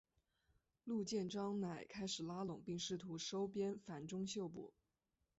[0.83, 4.73] 陆建章乃开始拉拢并试图收编樊钟秀部。